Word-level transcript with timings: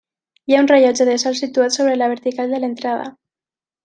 Hi 0.51 0.55
ha 0.55 0.61
un 0.63 0.69
rellotge 0.69 1.05
de 1.09 1.17
sol 1.23 1.37
situat 1.39 1.75
sobre 1.75 1.97
la 2.03 2.07
vertical 2.13 2.55
de 2.57 2.61
l'entrada. 2.65 3.05